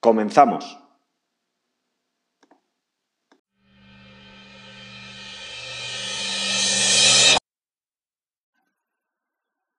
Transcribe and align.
Comenzamos. 0.00 0.78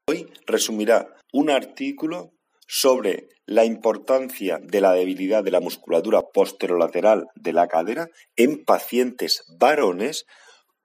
Hoy 0.09 0.29
resumirá 0.45 1.15
un 1.31 1.49
artículo 1.49 2.33
sobre 2.67 3.29
la 3.45 3.63
importancia 3.63 4.59
de 4.61 4.81
la 4.81 4.91
debilidad 4.91 5.43
de 5.43 5.51
la 5.51 5.61
musculatura 5.61 6.21
posterolateral 6.33 7.27
de 7.35 7.53
la 7.53 7.69
cadera 7.69 8.09
en 8.35 8.65
pacientes 8.65 9.45
varones 9.57 10.25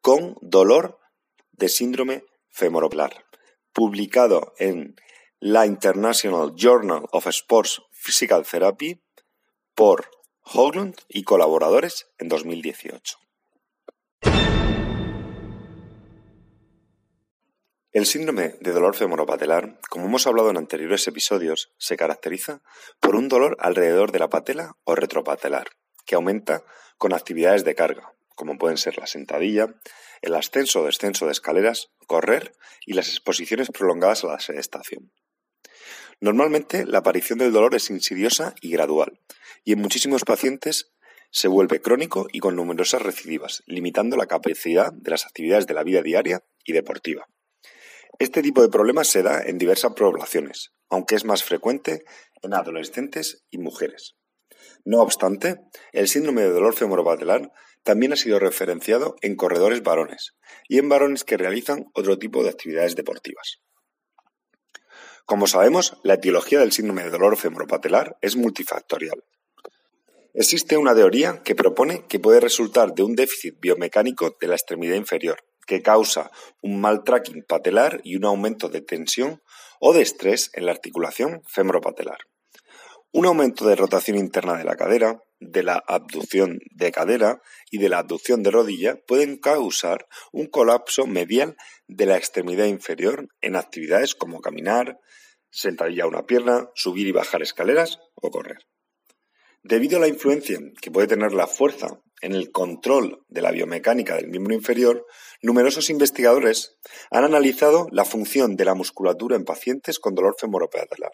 con 0.00 0.36
dolor 0.42 1.00
de 1.50 1.68
síndrome 1.68 2.22
femoropelar, 2.50 3.24
publicado 3.72 4.52
en 4.58 4.94
la 5.40 5.66
International 5.66 6.52
Journal 6.54 7.06
of 7.10 7.26
Sports 7.26 7.82
Physical 7.90 8.46
Therapy 8.46 9.03
por 9.74 10.10
Hoglund 10.42 10.96
y 11.08 11.24
colaboradores 11.24 12.06
en 12.18 12.28
2018. 12.28 13.18
El 17.92 18.06
síndrome 18.06 18.56
de 18.60 18.72
dolor 18.72 18.94
femoropatelar, 18.94 19.78
como 19.88 20.06
hemos 20.06 20.26
hablado 20.26 20.50
en 20.50 20.56
anteriores 20.56 21.06
episodios, 21.08 21.72
se 21.78 21.96
caracteriza 21.96 22.60
por 23.00 23.16
un 23.16 23.28
dolor 23.28 23.56
alrededor 23.60 24.12
de 24.12 24.18
la 24.18 24.28
patela 24.28 24.76
o 24.84 24.94
retropatelar, 24.94 25.68
que 26.04 26.14
aumenta 26.14 26.64
con 26.98 27.12
actividades 27.12 27.64
de 27.64 27.74
carga, 27.74 28.12
como 28.34 28.58
pueden 28.58 28.78
ser 28.78 28.98
la 28.98 29.06
sentadilla, 29.06 29.74
el 30.22 30.34
ascenso 30.34 30.82
o 30.82 30.86
descenso 30.86 31.26
de 31.26 31.32
escaleras, 31.32 31.90
correr 32.06 32.56
y 32.86 32.94
las 32.94 33.08
exposiciones 33.08 33.70
prolongadas 33.70 34.24
a 34.24 34.28
la 34.28 34.40
sedestación. 34.40 35.12
Normalmente 36.24 36.86
la 36.86 37.00
aparición 37.00 37.38
del 37.38 37.52
dolor 37.52 37.74
es 37.74 37.90
insidiosa 37.90 38.54
y 38.62 38.70
gradual, 38.70 39.20
y 39.62 39.74
en 39.74 39.80
muchísimos 39.80 40.24
pacientes 40.24 40.90
se 41.30 41.48
vuelve 41.48 41.82
crónico 41.82 42.28
y 42.32 42.38
con 42.38 42.56
numerosas 42.56 43.02
recidivas, 43.02 43.62
limitando 43.66 44.16
la 44.16 44.24
capacidad 44.24 44.90
de 44.90 45.10
las 45.10 45.26
actividades 45.26 45.66
de 45.66 45.74
la 45.74 45.82
vida 45.82 46.00
diaria 46.00 46.42
y 46.64 46.72
deportiva. 46.72 47.28
Este 48.18 48.40
tipo 48.40 48.62
de 48.62 48.70
problemas 48.70 49.08
se 49.08 49.22
da 49.22 49.42
en 49.42 49.58
diversas 49.58 49.92
poblaciones, 49.92 50.72
aunque 50.88 51.14
es 51.14 51.26
más 51.26 51.44
frecuente 51.44 52.06
en 52.40 52.54
adolescentes 52.54 53.44
y 53.50 53.58
mujeres. 53.58 54.16
No 54.86 55.02
obstante, 55.02 55.60
el 55.92 56.08
síndrome 56.08 56.40
de 56.40 56.52
dolor 56.52 56.74
femoropatelar 56.74 57.52
también 57.82 58.14
ha 58.14 58.16
sido 58.16 58.38
referenciado 58.38 59.16
en 59.20 59.36
corredores 59.36 59.82
varones 59.82 60.32
y 60.70 60.78
en 60.78 60.88
varones 60.88 61.22
que 61.22 61.36
realizan 61.36 61.84
otro 61.92 62.18
tipo 62.18 62.42
de 62.42 62.48
actividades 62.48 62.96
deportivas. 62.96 63.60
Como 65.26 65.46
sabemos, 65.46 65.96
la 66.02 66.14
etiología 66.14 66.60
del 66.60 66.72
síndrome 66.72 67.04
de 67.04 67.10
dolor 67.10 67.38
femoropatelar 67.38 68.18
es 68.20 68.36
multifactorial. 68.36 69.24
Existe 70.34 70.76
una 70.76 70.94
teoría 70.94 71.42
que 71.42 71.54
propone 71.54 72.04
que 72.06 72.18
puede 72.18 72.40
resultar 72.40 72.92
de 72.92 73.04
un 73.04 73.14
déficit 73.14 73.58
biomecánico 73.58 74.36
de 74.38 74.48
la 74.48 74.54
extremidad 74.54 74.96
inferior, 74.96 75.38
que 75.66 75.80
causa 75.80 76.30
un 76.60 76.78
mal 76.78 77.04
tracking 77.04 77.42
patelar 77.42 78.02
y 78.04 78.16
un 78.16 78.26
aumento 78.26 78.68
de 78.68 78.82
tensión 78.82 79.40
o 79.80 79.94
de 79.94 80.02
estrés 80.02 80.50
en 80.52 80.66
la 80.66 80.72
articulación 80.72 81.40
femoropatelar. 81.46 82.18
Un 83.16 83.26
aumento 83.26 83.64
de 83.68 83.76
rotación 83.76 84.18
interna 84.18 84.58
de 84.58 84.64
la 84.64 84.74
cadera, 84.74 85.22
de 85.38 85.62
la 85.62 85.80
abducción 85.86 86.58
de 86.72 86.90
cadera 86.90 87.40
y 87.70 87.78
de 87.78 87.88
la 87.88 87.98
abducción 87.98 88.42
de 88.42 88.50
rodilla 88.50 88.98
pueden 89.06 89.36
causar 89.36 90.08
un 90.32 90.48
colapso 90.48 91.06
medial 91.06 91.56
de 91.86 92.06
la 92.06 92.16
extremidad 92.16 92.64
inferior 92.64 93.28
en 93.40 93.54
actividades 93.54 94.16
como 94.16 94.40
caminar, 94.40 94.98
sentadilla 95.48 96.02
a 96.02 96.08
una 96.08 96.26
pierna, 96.26 96.70
subir 96.74 97.06
y 97.06 97.12
bajar 97.12 97.40
escaleras 97.40 98.00
o 98.16 98.32
correr. 98.32 98.58
Debido 99.62 99.98
a 99.98 100.00
la 100.00 100.08
influencia 100.08 100.58
que 100.82 100.90
puede 100.90 101.06
tener 101.06 101.34
la 101.34 101.46
fuerza 101.46 102.00
en 102.20 102.32
el 102.32 102.50
control 102.50 103.22
de 103.28 103.42
la 103.42 103.52
biomecánica 103.52 104.16
del 104.16 104.26
miembro 104.26 104.56
inferior, 104.56 105.06
numerosos 105.40 105.88
investigadores 105.88 106.78
han 107.12 107.22
analizado 107.22 107.86
la 107.92 108.04
función 108.04 108.56
de 108.56 108.64
la 108.64 108.74
musculatura 108.74 109.36
en 109.36 109.44
pacientes 109.44 110.00
con 110.00 110.16
dolor 110.16 110.34
femoropatelar 110.36 111.12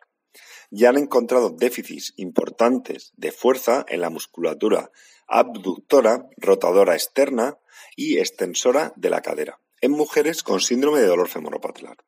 y 0.70 0.84
han 0.84 0.96
encontrado 0.96 1.50
déficits 1.50 2.12
importantes 2.16 3.12
de 3.16 3.32
fuerza 3.32 3.84
en 3.88 4.00
la 4.00 4.10
musculatura 4.10 4.90
abductora, 5.26 6.28
rotadora 6.36 6.94
externa 6.94 7.58
y 7.96 8.18
extensora 8.18 8.92
de 8.96 9.10
la 9.10 9.22
cadera, 9.22 9.60
en 9.80 9.92
mujeres 9.92 10.42
con 10.42 10.60
síndrome 10.60 11.00
de 11.00 11.06
dolor 11.06 11.28
femoropatelar. 11.28 11.98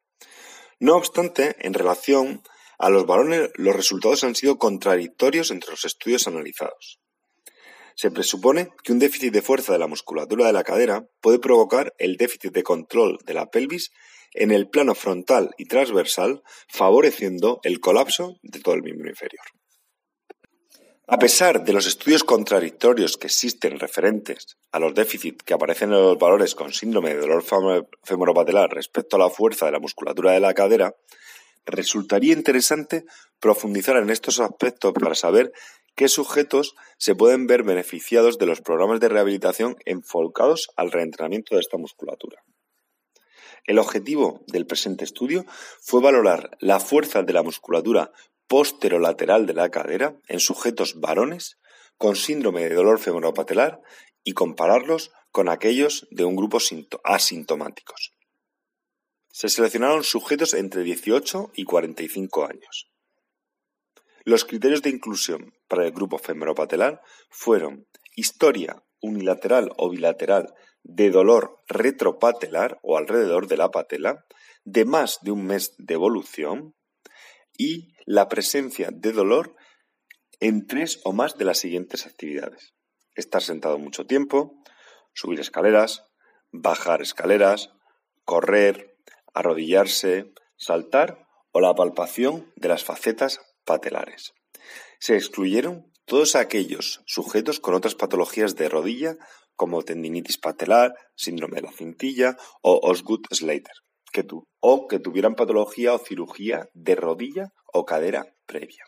No 0.80 0.96
obstante, 0.96 1.56
en 1.60 1.74
relación 1.74 2.42
a 2.78 2.90
los 2.90 3.06
varones 3.06 3.50
los 3.54 3.76
resultados 3.76 4.24
han 4.24 4.34
sido 4.34 4.58
contradictorios 4.58 5.52
entre 5.52 5.70
los 5.70 5.84
estudios 5.84 6.26
analizados. 6.26 6.98
Se 7.94 8.10
presupone 8.10 8.70
que 8.82 8.92
un 8.92 8.98
déficit 8.98 9.32
de 9.32 9.42
fuerza 9.42 9.72
de 9.72 9.78
la 9.78 9.86
musculatura 9.86 10.46
de 10.46 10.52
la 10.52 10.64
cadera 10.64 11.06
puede 11.20 11.38
provocar 11.38 11.94
el 11.98 12.16
déficit 12.16 12.52
de 12.52 12.62
control 12.62 13.18
de 13.24 13.34
la 13.34 13.50
pelvis 13.50 13.92
en 14.34 14.50
el 14.50 14.68
plano 14.68 14.94
frontal 14.94 15.50
y 15.58 15.66
transversal, 15.66 16.42
favoreciendo 16.68 17.60
el 17.62 17.80
colapso 17.80 18.38
de 18.42 18.60
todo 18.60 18.74
el 18.74 18.82
miembro 18.82 19.08
inferior. 19.08 19.44
A 21.08 21.18
pesar 21.18 21.64
de 21.64 21.72
los 21.72 21.86
estudios 21.86 22.24
contradictorios 22.24 23.18
que 23.18 23.26
existen 23.26 23.78
referentes 23.78 24.56
a 24.70 24.78
los 24.78 24.94
déficits 24.94 25.42
que 25.44 25.52
aparecen 25.52 25.92
en 25.92 26.00
los 26.00 26.18
valores 26.18 26.54
con 26.54 26.72
síndrome 26.72 27.14
de 27.14 27.20
dolor 27.20 27.44
femoropatelar 28.02 28.70
respecto 28.70 29.16
a 29.16 29.18
la 29.18 29.28
fuerza 29.28 29.66
de 29.66 29.72
la 29.72 29.80
musculatura 29.80 30.32
de 30.32 30.40
la 30.40 30.54
cadera, 30.54 30.94
Resultaría 31.64 32.32
interesante 32.32 33.04
profundizar 33.38 33.96
en 33.96 34.10
estos 34.10 34.40
aspectos 34.40 34.92
para 34.92 35.14
saber 35.14 35.52
qué 35.94 36.08
sujetos 36.08 36.74
se 36.98 37.14
pueden 37.14 37.46
ver 37.46 37.62
beneficiados 37.62 38.38
de 38.38 38.46
los 38.46 38.60
programas 38.60 38.98
de 38.98 39.08
rehabilitación 39.08 39.76
enfocados 39.84 40.68
al 40.76 40.90
reentrenamiento 40.90 41.54
de 41.54 41.60
esta 41.60 41.78
musculatura. 41.78 42.42
El 43.64 43.78
objetivo 43.78 44.44
del 44.46 44.66
presente 44.66 45.04
estudio 45.04 45.44
fue 45.80 46.00
valorar 46.00 46.56
la 46.60 46.80
fuerza 46.80 47.22
de 47.22 47.32
la 47.32 47.42
musculatura 47.42 48.12
posterolateral 48.48 49.46
de 49.46 49.54
la 49.54 49.70
cadera 49.70 50.16
en 50.28 50.40
sujetos 50.40 51.00
varones 51.00 51.58
con 51.96 52.16
síndrome 52.16 52.62
de 52.62 52.74
dolor 52.74 52.98
femoropatelar 52.98 53.80
y 54.24 54.32
compararlos 54.32 55.12
con 55.30 55.48
aquellos 55.48 56.06
de 56.10 56.24
un 56.24 56.36
grupo 56.36 56.58
asintomáticos 57.04 58.12
se 59.32 59.48
seleccionaron 59.48 60.04
sujetos 60.04 60.52
entre 60.54 60.84
18 60.84 61.52
y 61.54 61.64
45 61.64 62.44
años. 62.44 62.90
Los 64.24 64.44
criterios 64.44 64.82
de 64.82 64.90
inclusión 64.90 65.54
para 65.68 65.84
el 65.84 65.92
grupo 65.92 66.18
femoropatelar 66.18 67.00
fueron 67.30 67.88
historia 68.14 68.84
unilateral 69.00 69.72
o 69.78 69.88
bilateral 69.88 70.54
de 70.84 71.10
dolor 71.10 71.62
retropatelar 71.68 72.78
o 72.82 72.96
alrededor 72.96 73.46
de 73.46 73.56
la 73.56 73.70
patela, 73.70 74.26
de 74.64 74.84
más 74.84 75.18
de 75.22 75.30
un 75.30 75.44
mes 75.44 75.74
de 75.78 75.94
evolución 75.94 76.74
y 77.56 77.94
la 78.06 78.28
presencia 78.28 78.90
de 78.92 79.12
dolor 79.12 79.54
en 80.40 80.66
tres 80.66 81.00
o 81.04 81.12
más 81.12 81.36
de 81.38 81.44
las 81.44 81.58
siguientes 81.58 82.06
actividades. 82.06 82.74
Estar 83.14 83.42
sentado 83.42 83.78
mucho 83.78 84.06
tiempo, 84.06 84.54
subir 85.14 85.40
escaleras, 85.40 86.04
bajar 86.50 87.02
escaleras, 87.02 87.70
correr, 88.24 88.96
arrodillarse, 89.34 90.32
saltar 90.56 91.26
o 91.52 91.60
la 91.60 91.74
palpación 91.74 92.52
de 92.56 92.68
las 92.68 92.84
facetas 92.84 93.40
patelares. 93.64 94.32
Se 94.98 95.14
excluyeron 95.16 95.92
todos 96.04 96.34
aquellos 96.34 97.02
sujetos 97.06 97.60
con 97.60 97.74
otras 97.74 97.94
patologías 97.94 98.56
de 98.56 98.68
rodilla 98.68 99.16
como 99.56 99.82
tendinitis 99.82 100.38
patelar, 100.38 100.94
síndrome 101.14 101.56
de 101.56 101.62
la 101.62 101.72
cintilla 101.72 102.36
o 102.62 102.80
Osgood-Slater, 102.82 103.74
que 104.12 104.26
o 104.60 104.88
que 104.88 104.98
tuvieran 104.98 105.34
patología 105.34 105.94
o 105.94 105.98
cirugía 105.98 106.68
de 106.74 106.94
rodilla 106.94 107.52
o 107.72 107.84
cadera 107.84 108.34
previa. 108.46 108.84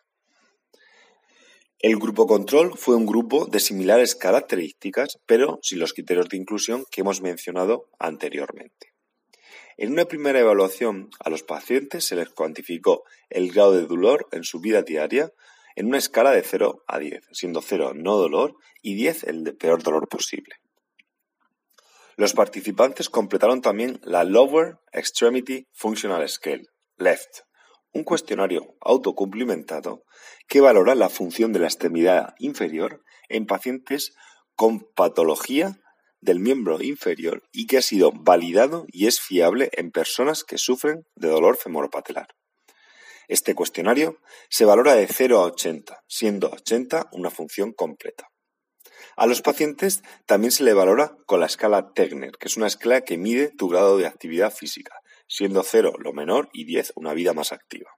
El 1.78 1.96
grupo 1.96 2.26
control 2.26 2.78
fue 2.78 2.96
un 2.96 3.04
grupo 3.04 3.44
de 3.46 3.60
similares 3.60 4.14
características, 4.14 5.18
pero 5.26 5.58
sin 5.62 5.80
los 5.80 5.92
criterios 5.92 6.28
de 6.28 6.38
inclusión 6.38 6.86
que 6.90 7.02
hemos 7.02 7.20
mencionado 7.20 7.90
anteriormente. 7.98 8.94
En 9.76 9.92
una 9.92 10.04
primera 10.06 10.38
evaluación 10.38 11.10
a 11.18 11.30
los 11.30 11.42
pacientes 11.42 12.04
se 12.04 12.16
les 12.16 12.30
cuantificó 12.30 13.02
el 13.28 13.52
grado 13.52 13.72
de 13.72 13.86
dolor 13.86 14.28
en 14.32 14.44
su 14.44 14.60
vida 14.60 14.82
diaria 14.82 15.32
en 15.76 15.86
una 15.86 15.98
escala 15.98 16.30
de 16.30 16.42
0 16.42 16.84
a 16.86 16.98
10, 16.98 17.28
siendo 17.32 17.60
0 17.62 17.92
no 17.94 18.16
dolor 18.16 18.56
y 18.82 18.94
10 18.94 19.24
el 19.24 19.56
peor 19.56 19.82
dolor 19.82 20.08
posible. 20.08 20.54
Los 22.16 22.32
participantes 22.32 23.10
completaron 23.10 23.60
también 23.60 24.00
la 24.04 24.22
Lower 24.22 24.76
Extremity 24.92 25.66
Functional 25.72 26.28
Scale, 26.28 26.62
LEFT, 26.96 27.40
un 27.92 28.04
cuestionario 28.04 28.76
autocumplimentado 28.80 30.04
que 30.46 30.60
valora 30.60 30.94
la 30.94 31.08
función 31.08 31.52
de 31.52 31.60
la 31.60 31.66
extremidad 31.66 32.34
inferior 32.38 33.02
en 33.28 33.46
pacientes 33.46 34.14
con 34.54 34.80
patología 34.94 35.80
del 36.20 36.40
miembro 36.40 36.82
inferior 36.82 37.42
y 37.52 37.66
que 37.66 37.78
ha 37.78 37.82
sido 37.82 38.12
validado 38.12 38.86
y 38.88 39.06
es 39.06 39.20
fiable 39.20 39.70
en 39.72 39.90
personas 39.90 40.44
que 40.44 40.58
sufren 40.58 41.04
de 41.16 41.28
dolor 41.28 41.56
femoropatelar. 41.56 42.28
Este 43.28 43.54
cuestionario 43.54 44.18
se 44.48 44.64
valora 44.64 44.94
de 44.94 45.06
0 45.06 45.40
a 45.40 45.44
80, 45.46 46.04
siendo 46.06 46.50
80 46.50 47.08
una 47.12 47.30
función 47.30 47.72
completa. 47.72 48.28
A 49.16 49.26
los 49.26 49.42
pacientes 49.42 50.02
también 50.26 50.50
se 50.50 50.64
le 50.64 50.74
valora 50.74 51.16
con 51.26 51.40
la 51.40 51.46
escala 51.46 51.92
Tegner, 51.94 52.32
que 52.32 52.48
es 52.48 52.56
una 52.56 52.66
escala 52.66 53.02
que 53.02 53.16
mide 53.16 53.50
tu 53.50 53.68
grado 53.68 53.96
de 53.96 54.06
actividad 54.06 54.52
física, 54.52 54.96
siendo 55.28 55.62
0 55.62 55.94
lo 55.98 56.12
menor 56.12 56.48
y 56.52 56.64
10 56.64 56.92
una 56.96 57.14
vida 57.14 57.32
más 57.32 57.52
activa. 57.52 57.90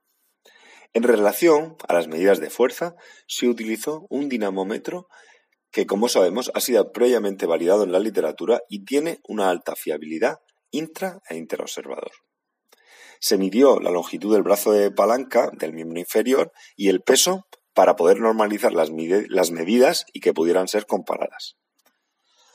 En 0.93 1.03
relación 1.03 1.77
a 1.89 1.95
las 1.95 2.09
medidas 2.09 2.41
de 2.41 2.51
fuerza, 2.51 2.95
se 3.27 3.49
utilizó 3.49 4.07
un 4.09 4.29
dinamómetro 4.29 5.09
que 5.71 5.87
como 5.87 6.09
sabemos 6.09 6.51
ha 6.55 6.61
sido 6.61 6.93
previamente 6.93 7.45
validado 7.45 7.85
en 7.85 7.93
la 7.93 7.99
literatura 7.99 8.61
y 8.69 8.85
tiene 8.85 9.21
una 9.29 9.51
alta 9.51 9.75
fiabilidad 9.75 10.39
intra 10.71 11.21
e 11.29 11.37
interobservador. 11.37 12.13
Se 13.27 13.39
midió 13.39 13.81
la 13.81 13.91
longitud 13.91 14.33
del 14.33 14.45
brazo 14.45 14.71
de 14.71 14.93
palanca 14.93 15.51
del 15.53 15.73
miembro 15.73 15.99
inferior 15.99 16.53
y 16.77 16.91
el 16.91 17.01
peso 17.01 17.45
para 17.75 17.97
poder 17.97 18.21
normalizar 18.21 18.73
las, 18.73 18.93
medidas 18.93 20.07
y 20.13 20.21
que 20.21 20.33
pudieran 20.33 20.69
ser 20.69 20.87
comparadas. 20.87 21.57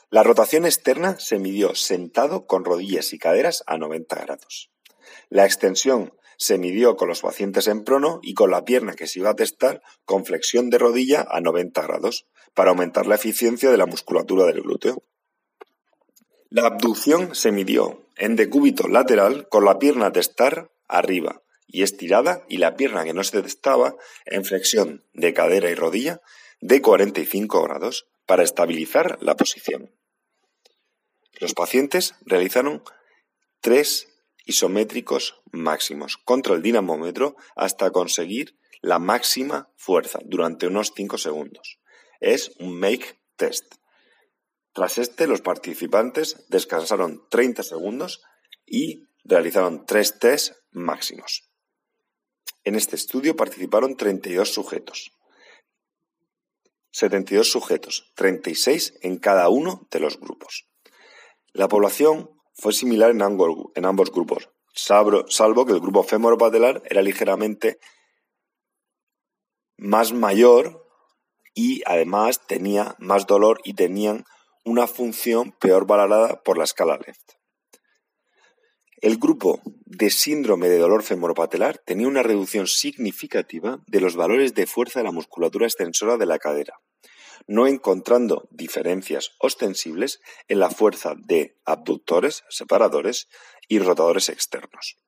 La 0.08 0.22
rotación 0.22 0.64
externa 0.64 1.18
se 1.18 1.38
midió 1.38 1.74
sentado 1.74 2.46
con 2.46 2.64
rodillas 2.64 3.12
y 3.12 3.18
caderas 3.18 3.62
a 3.66 3.76
90 3.76 4.16
grados. 4.16 4.70
La 5.28 5.44
extensión 5.44 6.14
se 6.38 6.56
midió 6.56 6.96
con 6.96 7.08
los 7.08 7.20
pacientes 7.20 7.66
en 7.66 7.84
prono 7.84 8.20
y 8.22 8.32
con 8.32 8.50
la 8.50 8.64
pierna 8.64 8.94
que 8.94 9.06
se 9.06 9.18
iba 9.18 9.28
a 9.28 9.36
testar 9.36 9.82
con 10.06 10.24
flexión 10.24 10.70
de 10.70 10.78
rodilla 10.78 11.26
a 11.28 11.42
90 11.42 11.82
grados 11.82 12.24
para 12.54 12.70
aumentar 12.70 13.04
la 13.04 13.16
eficiencia 13.16 13.70
de 13.70 13.76
la 13.76 13.84
musculatura 13.84 14.46
del 14.46 14.62
glúteo. 14.62 15.02
La 16.48 16.64
abducción 16.64 17.34
se 17.34 17.52
midió 17.52 18.01
en 18.16 18.36
decúbito 18.36 18.88
lateral 18.88 19.48
con 19.48 19.64
la 19.64 19.78
pierna 19.78 20.12
testar 20.12 20.70
arriba 20.88 21.42
y 21.66 21.82
estirada 21.82 22.44
y 22.48 22.58
la 22.58 22.76
pierna 22.76 23.04
que 23.04 23.14
no 23.14 23.24
se 23.24 23.40
testaba 23.42 23.94
en 24.26 24.44
flexión 24.44 25.04
de 25.12 25.32
cadera 25.32 25.70
y 25.70 25.74
rodilla 25.74 26.20
de 26.60 26.82
45 26.82 27.62
grados 27.62 28.06
para 28.26 28.42
estabilizar 28.42 29.18
la 29.20 29.36
posición. 29.36 29.94
Los 31.40 31.54
pacientes 31.54 32.14
realizaron 32.20 32.82
tres 33.60 34.08
isométricos 34.44 35.40
máximos 35.50 36.16
contra 36.16 36.54
el 36.54 36.62
dinamómetro 36.62 37.36
hasta 37.56 37.90
conseguir 37.90 38.58
la 38.80 38.98
máxima 38.98 39.70
fuerza 39.76 40.18
durante 40.24 40.66
unos 40.66 40.92
5 40.94 41.18
segundos. 41.18 41.78
Es 42.20 42.52
un 42.58 42.78
make 42.78 43.20
test. 43.36 43.74
Tras 44.72 44.98
este, 44.98 45.26
los 45.26 45.42
participantes 45.42 46.44
descansaron 46.48 47.26
30 47.28 47.62
segundos 47.62 48.22
y 48.66 49.04
realizaron 49.24 49.84
tres 49.86 50.18
test 50.18 50.54
máximos. 50.70 51.50
En 52.64 52.74
este 52.74 52.96
estudio 52.96 53.36
participaron 53.36 53.96
32 53.96 54.52
sujetos. 54.52 55.12
72 56.92 57.50
sujetos, 57.50 58.12
36 58.16 58.94
en 59.00 59.18
cada 59.18 59.48
uno 59.48 59.88
de 59.90 60.00
los 60.00 60.20
grupos. 60.20 60.68
La 61.52 61.68
población 61.68 62.30
fue 62.54 62.72
similar 62.72 63.10
en 63.10 63.22
ambos, 63.22 64.12
grupos, 64.12 64.50
salvo, 64.74 65.66
que 65.66 65.72
el 65.72 65.80
grupo 65.80 66.02
femoropatelar 66.02 66.82
era 66.84 67.02
ligeramente 67.02 67.78
más 69.76 70.12
mayor 70.12 70.86
y 71.54 71.82
además 71.86 72.46
tenía 72.46 72.94
más 72.98 73.26
dolor 73.26 73.60
y 73.64 73.74
tenían 73.74 74.24
una 74.64 74.86
función 74.86 75.52
peor 75.52 75.86
valorada 75.86 76.42
por 76.42 76.58
la 76.58 76.64
escala 76.64 76.96
LEFT. 76.96 77.32
El 79.00 79.16
grupo 79.16 79.60
de 79.84 80.10
síndrome 80.10 80.68
de 80.68 80.78
dolor 80.78 81.02
femoropatelar 81.02 81.78
tenía 81.78 82.06
una 82.06 82.22
reducción 82.22 82.68
significativa 82.68 83.82
de 83.88 84.00
los 84.00 84.14
valores 84.14 84.54
de 84.54 84.66
fuerza 84.66 85.00
de 85.00 85.04
la 85.04 85.10
musculatura 85.10 85.66
extensora 85.66 86.16
de 86.16 86.26
la 86.26 86.38
cadera, 86.38 86.74
no 87.48 87.66
encontrando 87.66 88.48
diferencias 88.52 89.32
ostensibles 89.40 90.20
en 90.46 90.60
la 90.60 90.70
fuerza 90.70 91.14
de 91.16 91.56
abductores, 91.64 92.44
separadores 92.48 93.26
y 93.68 93.80
rotadores 93.80 94.28
externos. 94.28 94.98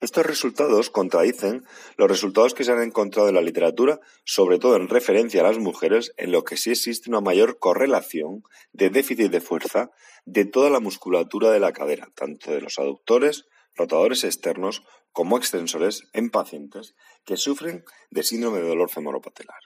Estos 0.00 0.24
resultados 0.24 0.90
contradicen 0.90 1.64
los 1.96 2.08
resultados 2.08 2.54
que 2.54 2.62
se 2.62 2.70
han 2.70 2.82
encontrado 2.82 3.28
en 3.28 3.34
la 3.34 3.40
literatura, 3.40 3.98
sobre 4.24 4.60
todo 4.60 4.76
en 4.76 4.88
referencia 4.88 5.40
a 5.40 5.44
las 5.44 5.58
mujeres, 5.58 6.12
en 6.16 6.30
lo 6.30 6.44
que 6.44 6.56
sí 6.56 6.70
existe 6.70 7.10
una 7.10 7.20
mayor 7.20 7.58
correlación 7.58 8.44
de 8.72 8.90
déficit 8.90 9.32
de 9.32 9.40
fuerza 9.40 9.90
de 10.24 10.44
toda 10.44 10.70
la 10.70 10.78
musculatura 10.78 11.50
de 11.50 11.58
la 11.58 11.72
cadera, 11.72 12.12
tanto 12.14 12.52
de 12.52 12.60
los 12.60 12.78
aductores, 12.78 13.46
rotadores 13.74 14.22
externos 14.22 14.84
como 15.10 15.36
extensores 15.36 16.04
en 16.12 16.30
pacientes 16.30 16.94
que 17.24 17.36
sufren 17.36 17.84
de 18.10 18.22
síndrome 18.22 18.60
de 18.60 18.68
dolor 18.68 18.90
femoropatelar. 18.90 19.58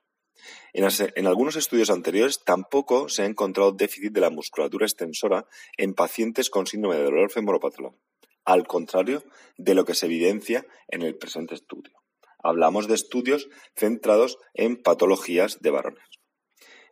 En, 0.72 1.26
algunos 1.26 1.56
estudios 1.56 1.90
anteriores 1.90 2.42
tampoco 2.42 3.08
se 3.08 3.22
ha 3.22 3.26
encontrado 3.26 3.72
déficit 3.72 4.12
de 4.12 4.20
la 4.22 4.30
musculatura 4.30 4.86
extensora 4.86 5.46
en 5.76 5.92
pacientes 5.94 6.48
con 6.48 6.66
síndrome 6.66 6.96
de 6.96 7.04
dolor 7.04 7.30
femoropatelar, 7.30 7.92
al 8.44 8.66
contrario 8.66 9.22
de 9.56 9.74
lo 9.74 9.84
que 9.84 9.94
se 9.94 10.06
evidencia 10.06 10.66
en 10.88 11.02
el 11.02 11.16
presente 11.16 11.54
estudio. 11.54 11.92
Hablamos 12.42 12.88
de 12.88 12.94
estudios 12.94 13.48
centrados 13.76 14.38
en 14.54 14.82
patologías 14.82 15.60
de 15.60 15.70
varones. 15.70 16.04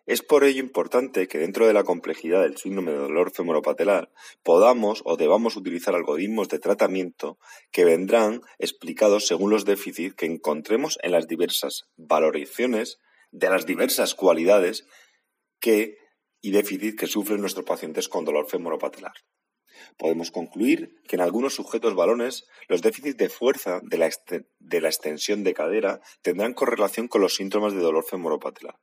Es 0.06 0.22
por 0.22 0.44
ello 0.44 0.60
importante 0.60 1.28
que 1.28 1.38
dentro 1.38 1.66
de 1.66 1.72
la 1.72 1.84
complejidad 1.84 2.42
del 2.42 2.56
síndrome 2.56 2.92
de 2.92 2.98
dolor 2.98 3.32
femoropatelar 3.32 4.10
podamos 4.42 5.02
o 5.04 5.16
debamos 5.16 5.56
utilizar 5.56 5.94
algoritmos 5.94 6.48
de 6.48 6.58
tratamiento 6.58 7.38
que 7.70 7.84
vendrán 7.84 8.40
explicados 8.58 9.26
según 9.26 9.50
los 9.50 9.64
déficits 9.64 10.14
que 10.14 10.26
encontremos 10.26 10.98
en 11.02 11.12
las 11.12 11.28
diversas 11.28 11.84
valoraciones 11.96 12.98
de 13.30 13.50
las 13.50 13.66
diversas 13.66 14.14
cualidades 14.14 14.84
que 15.60 15.96
y 16.40 16.50
déficit 16.52 16.98
que 16.98 17.06
sufren 17.06 17.40
nuestros 17.40 17.66
pacientes 17.66 18.08
con 18.08 18.24
dolor 18.24 18.48
femoropatelar. 18.48 19.12
Podemos 19.96 20.30
concluir 20.30 21.00
que 21.06 21.16
en 21.16 21.22
algunos 21.22 21.54
sujetos 21.54 21.94
balones 21.94 22.46
los 22.68 22.82
déficits 22.82 23.16
de 23.16 23.28
fuerza 23.28 23.80
de 23.82 23.98
la, 23.98 24.10
de 24.58 24.80
la 24.80 24.88
extensión 24.88 25.44
de 25.44 25.54
cadera 25.54 26.00
tendrán 26.22 26.54
correlación 26.54 27.08
con 27.08 27.20
los 27.20 27.34
síntomas 27.34 27.72
de 27.72 27.80
dolor 27.80 28.04
femoropatelar 28.04 28.78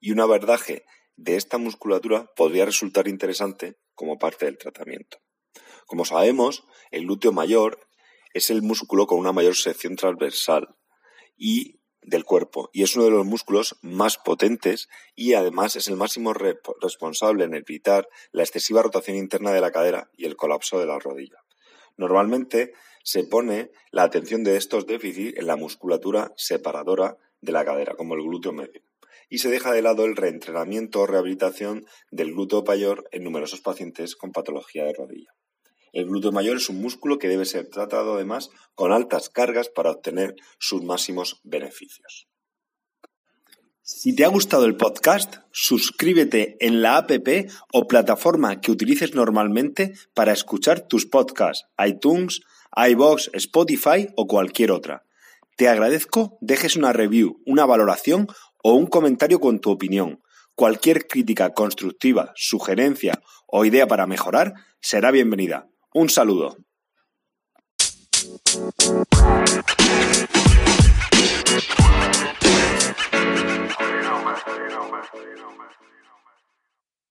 y 0.00 0.12
un 0.12 0.20
abordaje 0.20 0.84
de 1.16 1.36
esta 1.36 1.58
musculatura 1.58 2.30
podría 2.36 2.64
resultar 2.64 3.08
interesante 3.08 3.76
como 3.94 4.18
parte 4.18 4.46
del 4.46 4.58
tratamiento. 4.58 5.18
Como 5.86 6.04
sabemos, 6.04 6.64
el 6.90 7.02
glúteo 7.02 7.32
mayor 7.32 7.78
es 8.32 8.50
el 8.50 8.62
músculo 8.62 9.06
con 9.06 9.18
una 9.18 9.32
mayor 9.32 9.54
sección 9.54 9.96
transversal 9.96 10.74
y 11.36 11.80
del 12.04 12.24
cuerpo 12.24 12.70
y 12.72 12.82
es 12.82 12.94
uno 12.96 13.06
de 13.06 13.10
los 13.10 13.26
músculos 13.26 13.76
más 13.82 14.18
potentes 14.18 14.88
y 15.14 15.34
además 15.34 15.76
es 15.76 15.88
el 15.88 15.96
máximo 15.96 16.32
responsable 16.34 17.44
en 17.44 17.54
evitar 17.54 18.08
la 18.32 18.42
excesiva 18.42 18.82
rotación 18.82 19.16
interna 19.16 19.52
de 19.52 19.60
la 19.60 19.72
cadera 19.72 20.10
y 20.16 20.26
el 20.26 20.36
colapso 20.36 20.78
de 20.78 20.86
la 20.86 20.98
rodilla. 20.98 21.42
Normalmente 21.96 22.72
se 23.02 23.24
pone 23.24 23.70
la 23.90 24.02
atención 24.02 24.44
de 24.44 24.56
estos 24.56 24.86
déficits 24.86 25.38
en 25.38 25.46
la 25.46 25.56
musculatura 25.56 26.32
separadora 26.36 27.18
de 27.40 27.52
la 27.52 27.64
cadera, 27.64 27.94
como 27.94 28.14
el 28.14 28.22
glúteo 28.22 28.52
medio, 28.52 28.82
y 29.28 29.38
se 29.38 29.50
deja 29.50 29.72
de 29.72 29.82
lado 29.82 30.04
el 30.04 30.16
reentrenamiento 30.16 31.00
o 31.00 31.06
rehabilitación 31.06 31.86
del 32.10 32.32
glúteo 32.32 32.62
mayor 32.62 33.08
en 33.12 33.24
numerosos 33.24 33.60
pacientes 33.60 34.16
con 34.16 34.32
patología 34.32 34.84
de 34.84 34.94
rodilla. 34.94 35.34
El 35.94 36.06
glúteo 36.06 36.32
mayor 36.32 36.56
es 36.56 36.68
un 36.68 36.82
músculo 36.82 37.20
que 37.20 37.28
debe 37.28 37.44
ser 37.44 37.68
tratado 37.68 38.14
además 38.14 38.50
con 38.74 38.90
altas 38.90 39.28
cargas 39.28 39.68
para 39.68 39.92
obtener 39.92 40.34
sus 40.58 40.82
máximos 40.82 41.40
beneficios. 41.44 42.26
Si 43.80 44.16
te 44.16 44.24
ha 44.24 44.28
gustado 44.28 44.64
el 44.64 44.76
podcast, 44.76 45.36
suscríbete 45.52 46.56
en 46.58 46.82
la 46.82 46.96
app 46.96 47.12
o 47.72 47.86
plataforma 47.86 48.60
que 48.60 48.72
utilices 48.72 49.14
normalmente 49.14 49.94
para 50.14 50.32
escuchar 50.32 50.80
tus 50.80 51.06
podcasts, 51.06 51.68
iTunes, 51.78 52.40
iBox, 52.74 53.30
Spotify 53.32 54.08
o 54.16 54.26
cualquier 54.26 54.72
otra. 54.72 55.04
Te 55.56 55.68
agradezco 55.68 56.38
dejes 56.40 56.74
una 56.74 56.92
review, 56.92 57.40
una 57.46 57.66
valoración 57.66 58.26
o 58.64 58.74
un 58.74 58.86
comentario 58.86 59.38
con 59.38 59.60
tu 59.60 59.70
opinión. 59.70 60.22
Cualquier 60.56 61.06
crítica 61.06 61.54
constructiva, 61.54 62.32
sugerencia 62.34 63.22
o 63.46 63.64
idea 63.64 63.86
para 63.86 64.06
mejorar 64.06 64.54
será 64.80 65.12
bienvenida. 65.12 65.68
Un 65.96 66.08
saludo. 66.08 66.56